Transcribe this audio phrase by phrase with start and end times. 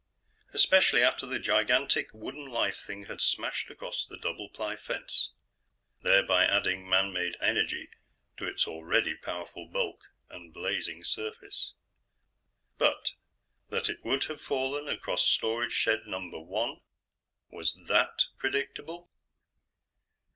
[0.51, 5.29] Especially after the gigantic wooden life thing had smashed across the double ply fence,
[6.01, 7.87] thereby adding man made energy
[8.35, 11.73] to its already powerful bulk and blazing surface.
[12.79, 13.11] But
[13.69, 16.81] that it would have fallen across Storage Shed Number One?
[17.51, 19.11] Was that predictable?